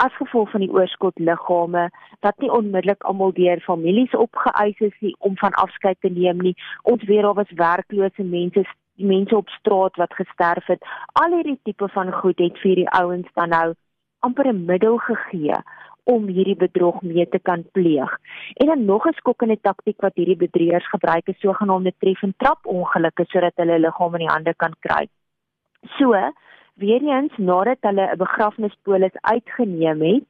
as 0.00 0.14
gevolg 0.16 0.48
van 0.54 0.62
die 0.64 0.72
oorskot 0.72 1.18
liggame 1.20 1.88
wat 2.24 2.38
nie 2.40 2.50
onmiddellik 2.56 3.04
almal 3.10 3.34
deur 3.36 3.60
families 3.64 4.14
opgeëis 4.16 4.78
is 4.86 4.96
nie 5.04 5.12
om 5.28 5.36
van 5.42 5.56
afskeid 5.60 6.00
te 6.00 6.08
neem 6.08 6.40
nie. 6.46 6.54
Ons 6.92 7.04
weet 7.10 7.26
daar 7.26 7.36
was 7.36 7.58
werklose 7.58 8.24
mense 8.24 8.64
mense 9.00 9.36
op 9.36 9.48
straat 9.48 9.96
wat 9.96 10.12
gesterf 10.14 10.66
het. 10.68 10.82
Al 11.20 11.36
hierdie 11.36 11.58
tipe 11.64 11.88
van 11.88 12.12
goed 12.12 12.40
het 12.40 12.58
vir 12.64 12.82
die 12.82 12.90
ouens 12.96 13.28
dan 13.34 13.48
nou 13.56 13.68
amper 14.20 14.48
'n 14.48 14.64
middel 14.64 14.98
gegee 14.98 15.56
om 16.10 16.26
hierdie 16.26 16.58
bedrog 16.58 17.00
mee 17.02 17.26
te 17.28 17.38
kan 17.38 17.64
pleeg. 17.72 18.16
En 18.54 18.66
dan 18.66 18.84
nog 18.84 19.06
'n 19.06 19.18
skokkende 19.20 19.58
taktik 19.60 20.00
wat 20.00 20.14
hierdie 20.14 20.42
bedrieërs 20.46 20.88
gebruik 20.88 21.28
is 21.28 21.40
sogenaamde 21.40 21.92
tref 21.98 22.22
en 22.22 22.34
trap 22.36 22.66
ongelukke 22.66 23.24
sodat 23.26 23.52
hulle 23.56 23.78
liggame 23.78 24.18
in 24.18 24.26
die 24.26 24.34
hande 24.34 24.54
kan 24.54 24.74
kry. 24.80 25.08
So, 25.98 26.14
weer 26.74 27.02
eens 27.02 27.36
nadat 27.36 27.78
hulle 27.80 28.06
'n 28.12 28.16
begrafnispolis 28.16 29.16
uitgeneem 29.20 30.00
het, 30.02 30.28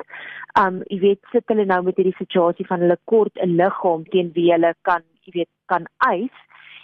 um 0.62 0.82
jy 0.86 0.98
weet 1.00 1.22
sit 1.32 1.44
hulle 1.46 1.64
nou 1.64 1.82
met 1.82 1.96
hierdie 1.96 2.20
situasie 2.22 2.66
van 2.66 2.80
hulle 2.80 2.98
kort 3.04 3.34
'n 3.42 3.56
liggaam 3.56 4.04
teen 4.04 4.30
wie 4.34 4.52
hulle 4.52 4.74
kan, 4.82 5.02
jy 5.24 5.32
weet, 5.32 5.52
kan 5.66 5.86
eis 5.98 6.36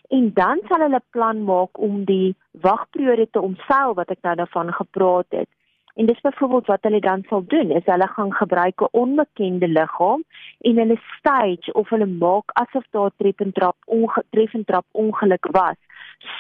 en 0.09 0.33
dan 0.35 0.61
sal 0.69 0.81
hulle 0.81 1.03
plan 1.11 1.43
maak 1.45 1.79
om 1.79 2.05
die 2.05 2.35
wagperiode 2.51 3.29
te 3.31 3.41
omseil 3.41 3.95
wat 3.95 4.11
ek 4.11 4.23
nou 4.23 4.35
daarvan 4.35 4.73
gepraat 4.73 5.27
het. 5.31 5.49
En 5.97 6.07
dis 6.07 6.21
byvoorbeeld 6.21 6.67
wat 6.67 6.83
hulle 6.83 7.01
dan 7.01 7.23
sal 7.29 7.45
doen, 7.47 7.71
is 7.71 7.85
hulle 7.85 8.07
gaan 8.07 8.33
gebruik 8.33 8.81
'n 8.81 8.89
onbekende 9.03 9.69
liggaam 9.69 10.25
en 10.69 10.77
hulle 10.83 10.99
stage 11.19 11.73
of 11.73 11.89
hulle 11.89 12.07
maak 12.07 12.51
asof 12.63 12.85
daar 12.91 13.11
tref 13.17 13.39
en 13.45 13.53
trap 13.53 13.77
ongetref 13.85 14.55
en 14.55 14.65
trap 14.65 14.87
ongeluk 14.91 15.47
was, 15.51 15.79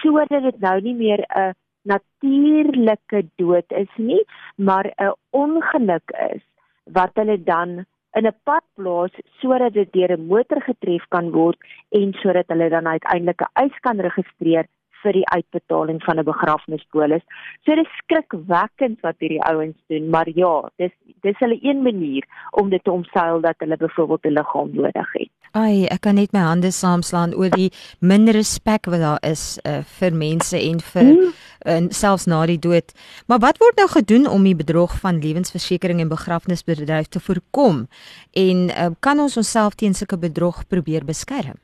sodat 0.01 0.29
dit 0.29 0.61
nou 0.61 0.81
nie 0.81 0.95
meer 0.95 1.25
'n 1.29 1.55
natuurlike 1.83 3.29
dood 3.37 3.73
is 3.73 3.93
nie, 3.97 4.25
maar 4.57 4.87
'n 4.97 5.15
ongeluk 5.31 6.11
is 6.33 6.43
wat 6.85 7.11
hulle 7.15 7.43
dan 7.43 7.85
in 8.13 8.27
'n 8.27 8.39
pad 8.45 8.65
plaas 8.75 9.15
sodat 9.41 9.73
dit 9.73 9.93
deur 9.93 10.13
'n 10.17 10.27
motor 10.27 10.61
getref 10.63 11.05
kan 11.09 11.31
word 11.31 11.59
en 11.89 12.13
sodat 12.13 12.49
hulle 12.53 12.69
dan 12.69 12.87
uiteindelik 12.87 13.41
'n 13.41 13.53
eis 13.53 13.77
kan 13.81 14.01
registreer 14.01 14.67
vir 15.07 15.21
die 15.21 15.29
uitbetaling 15.31 16.03
van 16.05 16.19
'n 16.19 16.27
begrafnispolis. 16.27 17.25
So 17.65 17.75
dit 17.75 17.87
is 17.87 17.99
skrikwekkend 18.03 19.01
wat 19.07 19.17
hierdie 19.19 19.43
ouens 19.43 19.79
doen, 19.89 20.11
maar 20.11 20.29
ja, 20.29 20.71
dis 20.77 20.95
dis 21.23 21.39
hulle 21.39 21.59
een 21.63 21.83
manier 21.83 22.25
om 22.51 22.71
dit 22.71 22.85
te 22.85 22.91
omseil 22.91 23.41
dat 23.41 23.55
hulle 23.59 23.77
byvoorbeeld 23.77 24.25
'n 24.25 24.39
liggaam 24.39 24.71
nodig 24.73 25.13
het. 25.13 25.31
Ai, 25.53 25.87
ek 25.89 26.01
kan 26.01 26.15
net 26.15 26.33
my 26.33 26.43
hande 26.45 26.71
saamslaan 26.71 27.35
oor 27.35 27.51
die 27.51 27.71
min 28.01 28.29
respek 28.29 28.87
wat 28.93 29.01
daar 29.01 29.23
is 29.25 29.59
uh, 29.65 29.81
vir 29.99 30.13
mense 30.13 30.59
en 30.59 30.81
vir 30.81 31.03
hmm. 31.03 31.33
en 31.65 31.91
selfs 31.91 32.27
na 32.27 32.47
die 32.47 32.59
dood. 32.59 32.93
Maar 33.27 33.39
wat 33.39 33.59
word 33.59 33.77
nou 33.77 33.89
gedoen 33.89 34.29
om 34.29 34.45
die 34.45 34.57
bedrog 34.57 34.99
van 35.01 35.23
lewensversekering 35.23 36.01
en 36.01 36.09
begrafnisbedryf 36.09 37.09
te 37.09 37.21
voorkom? 37.21 37.87
En 38.33 38.69
uh, 38.69 38.91
kan 39.01 39.19
ons 39.19 39.37
onsself 39.37 39.75
teen 39.75 39.95
sulke 39.95 40.19
bedrog 40.19 40.67
probeer 40.69 41.05
beskerm? 41.05 41.57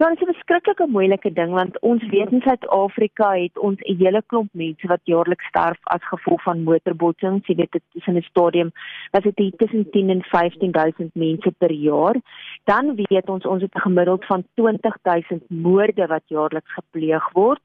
Ja, 0.00 0.08
dit 0.08 0.20
is 0.20 0.28
'n 0.28 0.32
verskriklike 0.32 0.86
moeilike 0.88 1.32
ding 1.32 1.50
want 1.52 1.80
ons 1.80 2.02
weet 2.08 2.30
in 2.32 2.40
Suid-Afrika 2.40 3.32
het 3.32 3.58
ons 3.58 3.80
'n 3.80 3.96
hele 3.96 4.22
klomp 4.26 4.48
mense 4.52 4.86
wat 4.86 5.00
jaarliks 5.04 5.46
sterf 5.46 5.78
as 5.82 6.04
gevolg 6.12 6.42
van 6.42 6.62
motorbotsings. 6.62 7.46
Jy 7.46 7.54
weet 7.54 7.72
dit 7.72 7.82
is 7.92 8.06
in 8.06 8.16
'n 8.16 8.22
stadium 8.22 8.70
wat 9.10 9.22
dit 9.22 9.58
tussen 9.58 9.90
10 9.90 10.10
en 10.10 10.22
15000 10.22 11.14
mense 11.14 11.50
per 11.58 11.72
jaar. 11.72 12.16
Dan 12.64 12.94
weet 12.94 13.28
ons 13.28 13.44
ons 13.44 13.62
het 13.62 13.74
'n 13.74 13.80
gemiddeld 13.80 14.24
van 14.24 14.44
20000 14.54 15.42
moorde 15.50 16.06
wat 16.06 16.22
jaarliks 16.26 16.72
gepleeg 16.72 17.32
word. 17.32 17.60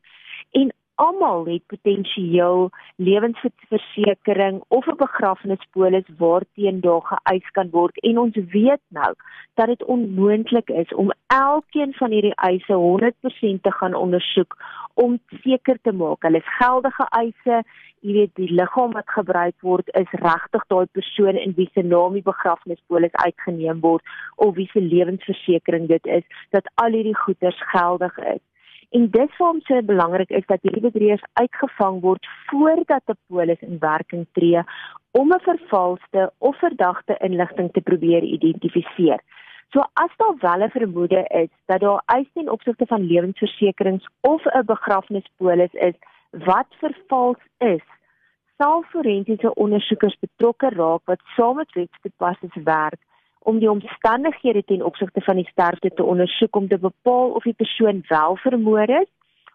En 0.52 0.74
almal 0.96 1.46
het 1.46 1.66
potensieel 1.66 2.70
lewensversekering 2.96 4.64
of 4.68 4.86
'n 4.88 4.96
begrafnispolis 4.98 6.08
waarteen 6.18 6.82
daar 6.82 7.02
geëis 7.02 7.52
kan 7.52 7.70
word. 7.70 8.00
En 8.00 8.20
ons 8.20 8.36
weet 8.36 8.82
nou 8.88 9.14
dat 9.54 9.68
dit 9.68 9.84
onmoontlik 9.84 10.70
is 10.70 10.94
om 10.94 11.12
elkeen 11.28 11.94
van 11.94 12.12
hierdie 12.12 12.36
eise 12.36 12.74
100% 12.74 13.64
te 13.64 13.72
gaan 13.72 13.94
ondersoek 13.94 14.58
om 14.94 15.20
seker 15.42 15.78
te 15.82 15.92
maak. 15.92 16.22
Hulle 16.22 16.38
is 16.38 16.56
geldige 16.58 17.06
eise. 17.10 17.64
Jy 18.00 18.14
weet 18.14 18.36
die 18.36 18.54
liggaam 18.54 18.92
wat 18.92 19.10
gebruik 19.10 19.56
word 19.62 19.88
is 19.88 20.12
regtig 20.12 20.64
daai 20.68 20.86
persoon 20.92 21.36
in 21.36 21.54
wie 21.56 21.70
se 21.74 21.82
naam 21.82 22.14
die 22.14 22.22
begrafnispolis 22.22 23.14
uitgeneem 23.14 23.80
word 23.80 24.04
of 24.36 24.56
wie 24.56 24.70
se 24.72 24.82
lewensversekering 24.82 25.88
dit 25.88 26.06
is 26.06 26.24
dat 26.50 26.72
al 26.74 26.92
hierdie 26.92 27.16
goederes 27.16 27.62
geldig 27.72 28.18
is 28.18 28.44
En 28.96 29.10
dit 29.10 29.32
vorm 29.36 29.62
so 29.62 29.82
belangrik 29.82 30.30
is 30.30 30.46
dat 30.46 30.62
hierdie 30.62 30.82
bedrieërs 30.82 31.24
uitgevang 31.34 31.98
word 32.02 32.28
voordat 32.48 33.02
'n 33.12 33.18
polis 33.28 33.62
in 33.68 33.80
werking 33.80 34.26
tree 34.32 34.62
om 35.12 35.34
'n 35.34 35.48
vervalste 35.48 36.32
of 36.38 36.60
verdagte 36.60 37.18
inligting 37.28 37.72
te 37.72 37.82
probeer 37.82 38.24
identifiseer. 38.24 39.20
So 39.70 39.80
as 39.94 40.14
daar 40.18 40.36
wel 40.40 40.66
'n 40.66 40.70
vermoede 40.70 41.22
is 41.44 41.52
dat 41.66 41.80
daar 41.80 42.02
eis 42.06 42.30
ten 42.34 42.52
opsigte 42.52 42.86
van 42.86 43.08
lewensversekerings 43.08 44.08
of 44.22 44.46
'n 44.46 44.66
begrafnispolis 44.66 45.74
is 45.74 45.96
wat 46.30 46.68
vervals 46.70 47.42
is, 47.58 47.86
sal 48.58 48.84
forensiese 48.84 49.54
ondersoekers 49.54 50.18
betrokke 50.20 50.70
raak 50.70 51.02
wat 51.06 51.22
saam 51.36 51.56
met 51.56 51.74
wetstoepassers 51.74 52.64
werk 52.64 53.02
om 53.46 53.60
die 53.60 53.70
omstandighede 53.70 54.64
ten 54.64 54.82
opsigte 54.86 55.22
van 55.22 55.36
die 55.36 55.50
sterfte 55.52 55.92
te 55.94 56.04
ondersoek 56.04 56.56
om 56.56 56.68
te 56.68 56.78
bepaal 56.78 57.30
of 57.38 57.44
die 57.44 57.54
persoon 57.54 58.04
wel 58.08 58.38
vermoor 58.42 58.90
is 58.90 59.12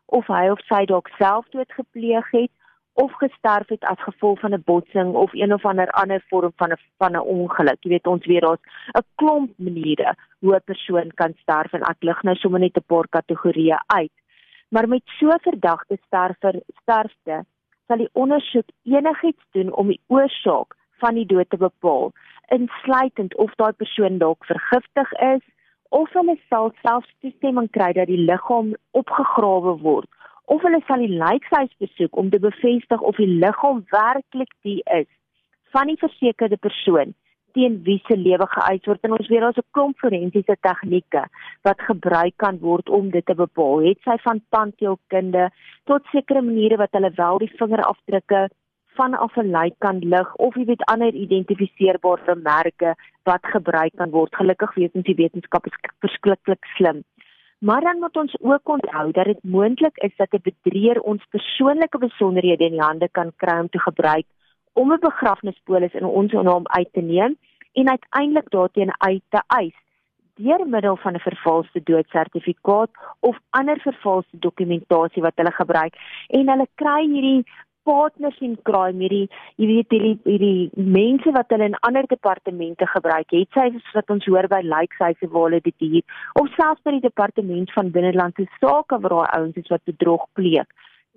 of 0.07 0.27
hy 0.27 0.47
of 0.51 0.63
sy 0.69 0.85
dalk 0.91 1.11
selfdood 1.19 1.73
gepleeg 1.79 2.31
het 2.31 2.51
of 3.03 3.13
gesterf 3.23 3.69
het 3.75 3.85
as 3.91 4.03
gevolg 4.07 4.41
van 4.41 4.55
'n 4.55 4.63
botsing 4.67 5.15
of 5.15 5.33
een 5.33 5.55
of 5.55 5.65
ander 5.65 5.91
ander 6.03 6.23
vorm 6.29 6.53
van 6.57 6.73
'n 6.73 6.81
van 6.99 7.13
'n 7.13 7.27
ongeluk. 7.37 7.83
Jy 7.83 7.91
weet 7.91 8.07
ons 8.07 8.27
weet 8.27 8.41
daar's 8.41 8.67
'n 8.99 9.07
klomp 9.15 9.51
maniere 9.59 10.15
hoe 10.41 10.55
'n 10.55 10.65
persoon 10.65 11.11
kan 11.15 11.33
sterf 11.43 11.73
en 11.73 11.83
ek 11.83 12.03
lig 12.03 12.23
nou 12.23 12.37
sommer 12.37 12.61
net 12.61 12.77
'n 12.77 12.87
paar 12.87 13.09
kategorieë 13.09 13.79
uit. 13.87 14.13
Maar 14.69 14.89
met 14.89 15.03
so 15.05 15.29
verdagte 15.41 15.99
sterfer 16.07 16.61
sterfte 16.83 17.45
sal 17.87 17.97
die 17.97 18.11
ondersoek 18.13 18.69
enigiets 18.85 19.45
doen 19.51 19.73
om 19.73 19.87
die 19.87 20.01
oorsaak 20.07 20.77
van 20.99 21.15
die 21.15 21.27
dood 21.27 21.51
te 21.51 21.57
bepaal 21.57 22.13
insluitend 22.57 23.37
of 23.45 23.55
daai 23.63 23.73
persoon 23.83 24.19
dalk 24.23 24.47
vergiftig 24.53 25.13
is 25.33 25.43
of 26.01 26.13
hulle 26.19 26.37
sal 26.49 26.73
selfs 26.83 27.13
toestemming 27.21 27.71
kry 27.77 27.93
dat 27.99 28.11
die 28.11 28.25
liggaam 28.31 28.75
opgegrawe 29.03 29.77
word 29.87 30.09
of 30.55 30.63
hulle 30.67 30.83
sal 30.87 31.03
die 31.07 31.17
lijkhuis 31.23 31.73
besoek 31.85 32.17
om 32.23 32.31
te 32.31 32.43
bevestig 32.43 33.09
of 33.13 33.19
die 33.23 33.33
liggaam 33.45 33.83
werklik 33.95 34.55
die 34.69 34.81
is 35.01 35.11
van 35.75 35.91
die 35.93 35.99
versekerde 36.05 36.59
persoon 36.69 37.15
teen 37.55 37.81
wie 37.87 37.99
se 38.07 38.17
lewe 38.17 38.47
geëis 38.55 38.87
word. 38.87 39.03
En 39.07 39.17
ons 39.17 39.29
weet 39.29 39.43
daar's 39.45 39.61
'n 39.63 39.71
klomp 39.77 39.99
forensiese 39.99 40.57
tegnieke 40.67 41.23
wat 41.67 41.87
gebruik 41.91 42.37
kan 42.37 42.59
word 42.59 42.89
om 42.89 43.11
dit 43.11 43.27
te 43.27 43.35
bepaal. 43.35 43.83
Het 43.89 43.99
sy 44.05 44.17
van 44.27 44.43
tandheelkunde 44.51 45.51
tot 45.85 46.03
sekere 46.13 46.43
maniere 46.43 46.77
wat 46.77 46.93
hulle 46.93 47.13
wel 47.15 47.39
die 47.39 47.53
vingerafdrukke 47.59 48.49
vanaf 49.01 49.37
'n 49.37 49.51
lijk 49.51 49.75
kan 49.79 49.99
lig 49.99 50.35
of 50.47 50.55
jy 50.55 50.65
weet 50.65 50.85
ander 50.93 51.15
identifiseerbare 51.15 52.35
merke 52.35 52.95
wat 53.23 53.45
gebruik 53.55 53.93
kan 53.97 54.11
word. 54.11 54.35
Gelukkig 54.35 54.75
weet 54.75 54.95
ons 54.95 55.05
die 55.05 55.21
wetenskap 55.23 55.67
is 55.67 55.79
verskriklik 56.01 56.65
slim. 56.77 57.05
Maar 57.59 57.81
dan 57.81 57.99
moet 57.99 58.17
ons 58.17 58.35
ook 58.41 58.69
onthou 58.69 59.13
dat 59.13 59.25
dit 59.25 59.43
moontlik 59.43 59.97
is 59.97 60.17
dat 60.17 60.33
'n 60.33 60.49
bedrieger 60.49 61.01
ons 61.01 61.25
persoonlike 61.31 61.99
besonderhede 61.99 62.65
in 62.65 62.77
die 62.77 62.89
hande 62.91 63.09
kan 63.09 63.33
kry 63.37 63.59
om 63.61 63.69
te 63.69 63.81
gebruik 63.81 64.27
om 64.73 64.93
'n 64.93 65.07
begrafnispolis 65.09 65.93
in 65.93 66.05
ons 66.05 66.33
naam 66.33 66.67
uit 66.67 66.93
te 66.93 67.01
neem 67.01 67.37
en 67.73 67.89
uiteindelik 67.89 68.51
daarteen 68.51 68.93
uit 68.99 69.23
te 69.29 69.43
eis 69.47 69.77
deur 70.35 70.67
middel 70.67 70.97
van 70.97 71.15
'n 71.15 71.27
vervalste 71.29 71.81
doodsertifikaat 71.83 72.91
of 73.21 73.37
ander 73.51 73.79
vervalste 73.81 74.39
dokumentasie 74.39 75.23
wat 75.23 75.37
hulle 75.37 75.53
gebruik 75.53 75.95
en 76.29 76.49
hulle 76.49 76.69
kry 76.75 77.03
hierdie 77.07 77.45
partners 77.89 78.37
in 78.41 78.57
crime 78.69 79.03
hierdie 79.05 79.29
jy 79.57 79.71
weet 79.73 79.97
hierdie 79.97 80.17
hierdie 80.25 80.85
mense 80.99 81.33
wat 81.37 81.55
hulle 81.55 81.71
in 81.73 81.79
ander 81.89 82.07
departemente 82.11 82.87
gebruik 82.93 83.33
het 83.37 83.59
sy 83.59 83.71
wat 83.95 84.15
ons 84.17 84.29
hoor 84.29 84.49
by 84.53 84.61
lykshuise 84.67 85.31
waar 85.33 85.49
hulle 85.49 85.65
dit 85.65 85.87
hier 85.87 86.21
of 86.43 86.53
selfs 86.59 86.85
by 86.85 86.97
die 86.99 87.07
departement 87.09 87.73
van 87.79 87.93
binnelandse 87.97 88.47
sake 88.59 89.01
waar 89.01 89.17
daai 89.17 89.35
ouens 89.41 89.65
is 89.65 89.73
wat 89.75 89.85
bedrog 89.93 90.29
pleeg 90.39 90.69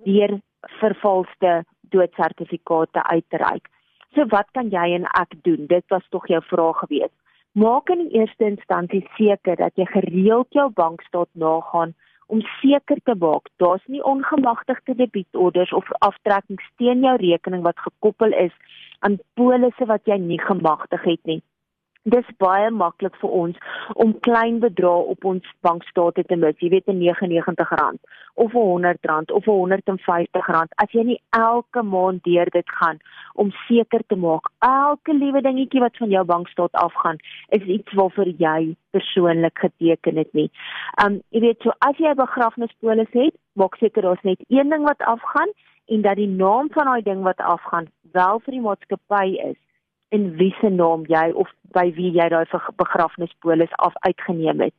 deur 0.08 0.38
vervalste 0.80 1.62
doodsertifikate 1.94 3.02
uit 3.02 3.24
te 3.28 3.36
reik. 3.36 3.68
So 4.14 4.26
wat 4.30 4.50
kan 4.56 4.70
jy 4.70 4.86
en 4.96 5.06
ek 5.20 5.34
doen? 5.46 5.66
Dit 5.70 5.84
was 5.92 6.06
tog 6.14 6.26
jou 6.30 6.40
vraag 6.48 6.84
geweest. 6.84 7.14
Maak 7.54 7.90
in 7.90 8.06
die 8.06 8.18
eerste 8.18 8.46
instansie 8.46 9.02
seker 9.18 9.58
dat 9.60 9.76
jy 9.78 9.86
gereeld 9.90 10.50
jou 10.58 10.68
bankstaat 10.74 11.30
nagaan 11.38 11.94
om 12.26 12.40
seker 12.60 13.00
te 13.04 13.14
maak 13.18 13.48
daar's 13.62 13.86
nie 13.86 14.02
ongemagtigde 14.04 14.94
debietorders 14.94 15.72
of 15.72 15.90
aftrekkings 15.98 16.68
teen 16.76 17.04
jou 17.06 17.16
rekening 17.16 17.62
wat 17.62 17.78
gekoppel 17.86 18.32
is 18.32 18.54
aan 18.98 19.18
polisse 19.34 19.86
wat 19.86 20.06
jy 20.10 20.18
nie 20.18 20.40
gemagtig 20.40 21.02
het 21.04 21.24
nie 21.24 21.42
dis 22.04 22.26
baie 22.38 22.70
maklik 22.70 23.16
vir 23.20 23.30
ons 23.40 23.60
om 24.04 24.12
klein 24.26 24.58
bedrae 24.60 25.08
op 25.14 25.24
ons 25.24 25.46
bankstate 25.64 26.24
te 26.28 26.36
mis. 26.36 26.56
Jy 26.60 26.70
weet 26.70 26.88
'n 26.88 27.00
R99 27.00 27.98
of 28.34 28.52
'n 28.52 28.84
R100 28.84 29.32
of 29.32 29.46
'n 29.46 29.72
R150 29.72 30.68
as 30.82 30.90
jy 30.92 31.02
nie 31.02 31.20
elke 31.30 31.82
maand 31.82 32.22
deur 32.24 32.50
dit 32.50 32.70
gaan 32.80 32.98
om 33.34 33.52
seker 33.68 34.02
te 34.06 34.16
maak 34.16 34.50
elke 34.60 35.12
liewe 35.12 35.40
dingetjie 35.40 35.80
wat 35.80 35.96
van 35.96 36.10
jou 36.10 36.24
bankstaat 36.24 36.72
afgaan 36.72 37.18
is 37.48 37.62
iets 37.62 37.92
waarvoor 37.92 38.28
jy 38.38 38.76
persoonlik 38.90 39.58
geteken 39.58 40.16
het 40.16 40.32
nie. 40.32 40.50
Um 41.04 41.20
jy 41.30 41.40
weet 41.40 41.62
so 41.62 41.70
as 41.78 41.96
jy 41.96 42.10
'n 42.10 42.16
begrafnispolis 42.16 43.12
het, 43.12 43.34
maak 43.54 43.76
seker 43.76 44.02
daar's 44.02 44.22
net 44.22 44.40
een 44.48 44.68
ding 44.68 44.84
wat 44.84 45.00
afgaan 45.00 45.48
en 45.86 46.02
dat 46.02 46.16
die 46.16 46.28
naam 46.28 46.68
van 46.70 46.84
daai 46.84 47.02
ding 47.02 47.22
wat 47.22 47.38
afgaan 47.38 47.86
wel 48.12 48.40
vir 48.40 48.52
die 48.52 48.60
maatskappy 48.60 49.28
is 49.50 49.56
in 50.16 50.30
wie 50.38 50.54
se 50.60 50.70
naam 50.70 51.04
jy 51.10 51.26
of 51.42 51.50
by 51.76 51.86
wie 51.98 52.12
jy 52.14 52.28
daai 52.32 52.46
begrafnispolis 52.82 53.72
af 53.86 53.94
uitgeneem 54.08 54.60
het. 54.68 54.74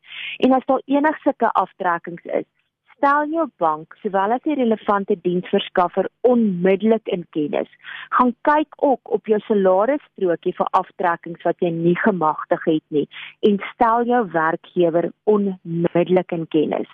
En 0.46 0.56
as 0.58 0.68
daar 0.70 0.84
enige 0.86 1.52
aftrekkings 1.64 2.24
is, 2.40 2.48
stel 2.96 3.28
jou 3.30 3.46
bank 3.62 3.96
sowel 4.02 4.34
as 4.36 4.44
die 4.48 4.56
relevante 4.58 5.18
diensverskaffer 5.24 6.08
onmiddellik 6.30 7.12
in 7.16 7.26
kennis. 7.36 7.70
Gaan 8.18 8.34
kyk 8.48 8.78
ook 8.90 9.12
op 9.18 9.28
jou 9.28 9.40
salarisstrokie 9.48 10.56
vir 10.58 10.72
aftrekkings 10.80 11.44
wat 11.48 11.60
jy 11.64 11.74
nie 11.76 11.98
gemagtig 12.04 12.64
het 12.70 12.86
nie 12.96 13.08
en 13.50 13.60
stel 13.74 14.08
jou 14.10 14.22
werkgewer 14.34 15.12
onmiddellik 15.24 16.32
in 16.38 16.48
kennis. 16.48 16.90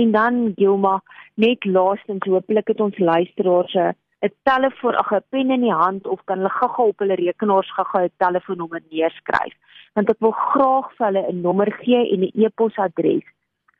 En 0.00 0.12
dan 0.12 0.52
Gilma, 0.56 1.00
net 1.34 1.64
laastens 1.64 2.24
hopelik 2.24 2.70
het 2.72 2.80
ons 2.80 2.98
luisteraars 2.98 3.74
'n 3.74 3.92
'n 4.22 4.34
telefoon, 4.42 4.94
ag 4.94 5.12
'n 5.12 5.24
pen 5.30 5.50
in 5.50 5.64
die 5.66 5.78
hand 5.84 6.06
of 6.06 6.24
kan 6.24 6.38
hulle 6.38 6.54
gou-gou 6.60 6.88
op 6.88 6.98
hulle 6.98 7.14
rekenaars 7.14 7.70
gou-gou 7.76 8.04
'n 8.04 8.18
telefoonnommer 8.24 8.82
neerskryf. 8.90 9.54
Want 9.94 10.10
ek 10.10 10.20
wil 10.20 10.30
graag 10.30 10.92
vir 10.96 11.06
hulle 11.06 11.24
'n 11.32 11.40
nommer 11.40 11.72
gee 11.82 12.02
en 12.12 12.20
'n 12.22 12.32
e-posadres 12.34 13.26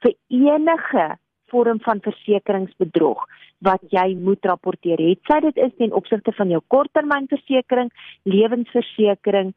vir 0.02 0.14
enige 0.28 1.06
vorm 1.52 1.80
van 1.80 2.00
versekeringsbedrog 2.00 3.24
wat 3.58 3.82
jy 3.90 4.14
moet 4.18 4.44
rapporteer. 4.44 4.98
Het 4.98 5.20
sy 5.30 5.40
dit 5.40 5.56
is 5.56 5.74
ten 5.78 5.92
opsigte 5.92 6.32
van 6.32 6.48
jou 6.48 6.60
korttermynversekering, 6.66 7.90
lewensversekering 8.22 9.54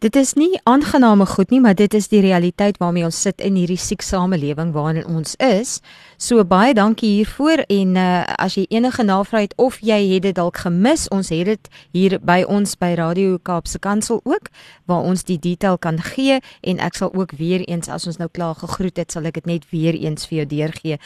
Dit 0.00 0.16
is 0.16 0.30
nie 0.32 0.60
aangename 0.64 1.26
goed 1.28 1.50
nie, 1.52 1.58
maar 1.60 1.74
dit 1.76 1.94
is 1.94 2.06
die 2.08 2.22
realiteit 2.24 2.78
waarmee 2.80 3.04
ons 3.04 3.18
sit 3.20 3.42
in 3.44 3.58
hierdie 3.60 3.76
siek 3.76 4.00
samelewing 4.00 4.70
waarin 4.72 5.04
ons 5.04 5.34
is. 5.44 5.74
So 6.16 6.40
baie 6.48 6.72
dankie 6.72 7.10
hiervoor 7.18 7.60
en 7.68 7.98
uh, 8.00 8.22
as 8.40 8.56
jy 8.56 8.64
enige 8.72 9.04
navraag 9.04 9.50
het 9.50 9.52
of 9.60 9.76
jy 9.84 9.98
het 10.14 10.24
dit 10.24 10.38
dalk 10.38 10.62
gemis, 10.62 11.04
ons 11.12 11.28
het 11.28 11.50
dit 11.50 11.68
hier 11.92 12.16
by 12.24 12.38
ons 12.48 12.72
by 12.80 12.94
Radio 12.96 13.36
Kaapse 13.44 13.76
Kansel 13.84 14.22
ook 14.24 14.48
waar 14.88 15.04
ons 15.04 15.26
die 15.28 15.36
detail 15.36 15.76
kan 15.76 16.00
gee 16.00 16.38
en 16.64 16.80
ek 16.80 16.96
sal 16.96 17.12
ook 17.12 17.36
weer 17.36 17.60
eens 17.68 17.92
as 17.92 18.08
ons 18.08 18.16
nou 18.16 18.30
klaar 18.32 18.56
gegroet 18.56 19.02
het, 19.02 19.12
sal 19.12 19.28
ek 19.28 19.36
dit 19.42 19.52
net 19.52 19.68
weer 19.68 20.00
eens 20.00 20.24
vir 20.30 20.38
jou 20.38 20.48
deurgee. 20.54 20.96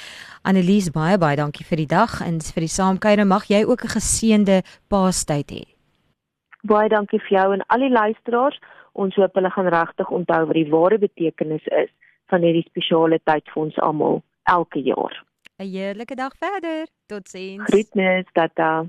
Annelies, 0.46 0.92
baie 0.94 1.18
baie 1.18 1.34
dankie 1.42 1.66
vir 1.66 1.82
die 1.82 1.90
dag 1.90 2.20
en 2.22 2.38
vir 2.38 2.68
die 2.68 2.70
saamkuier. 2.70 3.26
Mag 3.26 3.50
jy 3.50 3.64
ook 3.66 3.82
'n 3.90 3.98
geseënde 3.98 4.62
Paastyd 4.86 5.50
hê. 5.50 5.64
Baie 6.62 6.88
dankie 6.88 7.18
vir 7.26 7.42
jou 7.42 7.52
en 7.58 7.66
al 7.66 7.82
die 7.82 7.90
luisteraars 7.90 8.62
ons 8.94 9.14
hoop 9.18 9.34
hulle 9.34 9.50
gaan 9.50 9.70
regtig 9.74 10.10
onthou 10.10 10.42
wat 10.46 10.58
die 10.58 10.70
ware 10.70 10.98
betekenis 10.98 11.66
is 11.82 11.92
van 12.32 12.46
hierdie 12.46 12.66
spesiale 12.68 13.20
tyd 13.28 13.44
vir 13.52 13.62
ons 13.66 13.78
almal 13.78 14.22
elke 14.56 14.80
jaar. 14.82 15.14
'n 15.58 15.70
Heerlike 15.70 16.14
dag 16.14 16.34
verder. 16.38 16.86
Totsiens. 17.06 17.64
Groetnis, 17.70 18.26
tata. 18.32 18.86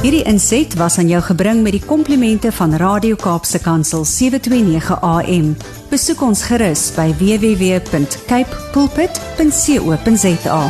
Hierdie 0.00 0.24
inset 0.24 0.74
was 0.80 0.98
aan 0.98 1.10
jou 1.12 1.20
gebring 1.20 1.60
met 1.62 1.72
die 1.76 1.84
komplimente 1.84 2.52
van 2.56 2.72
Radio 2.80 3.16
Kaapse 3.20 3.60
Kansel 3.60 4.04
729 4.08 4.96
AM. 5.02 5.52
Besoek 5.90 6.22
ons 6.24 6.40
gerus 6.48 6.88
by 6.96 7.12
www.cape 7.20 8.52
pulpit.co.za. 8.72 10.62